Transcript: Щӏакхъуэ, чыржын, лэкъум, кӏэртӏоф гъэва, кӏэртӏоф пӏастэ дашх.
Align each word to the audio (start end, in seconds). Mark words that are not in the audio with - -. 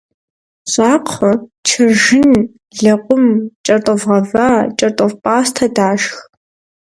Щӏакхъуэ, 0.71 1.31
чыржын, 1.67 2.31
лэкъум, 2.81 3.25
кӏэртӏоф 3.65 4.01
гъэва, 4.09 4.47
кӏэртӏоф 4.77 5.13
пӏастэ 5.23 5.65
дашх. 5.75 6.15